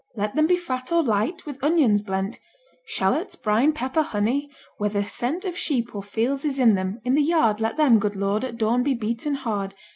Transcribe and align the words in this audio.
Let 0.15 0.33
them 0.33 0.47
be 0.47 0.55
fat 0.57 0.91
or 0.91 1.03
light, 1.03 1.45
with 1.45 1.63
onions 1.63 2.01
blent, 2.01 2.39
Shallots, 2.87 3.35
brine, 3.35 3.71
pepper, 3.71 4.01
honey; 4.01 4.49
whether 4.79 5.03
scent 5.03 5.45
Of 5.45 5.55
sheep 5.55 5.93
or 5.93 6.01
fields 6.01 6.43
is 6.43 6.57
in 6.57 6.73
them, 6.73 6.99
in 7.03 7.13
the 7.13 7.21
yard 7.21 7.61
Let 7.61 7.77
them, 7.77 7.99
good 7.99 8.15
Lord, 8.15 8.43
at 8.43 8.57
dawn 8.57 8.81
be 8.81 8.95
beaten 8.95 9.35
hard. 9.35 9.75